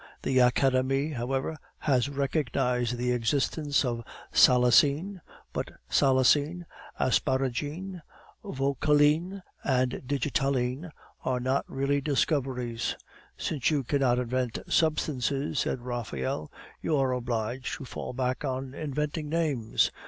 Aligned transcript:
The 0.23 0.39
Academie, 0.39 1.09
however, 1.11 1.59
has 1.77 2.09
recognized 2.09 2.97
the 2.97 3.11
existence 3.11 3.85
of 3.85 4.03
salicine, 4.33 5.21
but 5.53 5.69
salicine, 5.91 6.65
asparagine, 6.99 8.01
vauqueline, 8.43 9.43
and 9.63 10.01
digitaline 10.07 10.89
are 11.23 11.39
not 11.39 11.69
really 11.69 12.01
discoveries" 12.01 12.95
"Since 13.37 13.69
you 13.69 13.83
cannot 13.83 14.17
invent 14.17 14.57
substances," 14.67 15.59
said 15.59 15.81
Raphael, 15.81 16.51
"you 16.81 16.97
are 16.97 17.11
obliged 17.11 17.75
to 17.75 17.85
fall 17.85 18.11
back 18.11 18.43
on 18.43 18.73
inventing 18.73 19.29
names." 19.29 19.91